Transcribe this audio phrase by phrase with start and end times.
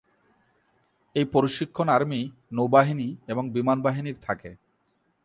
[1.15, 2.21] এই প্রশিক্ষণ আর্মি,
[2.51, 4.51] নৌবাহিনী এবং বিমানবাহিনীর থাকে।